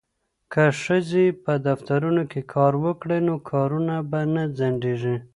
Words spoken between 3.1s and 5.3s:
نو کارونه به نه ځنډیږي.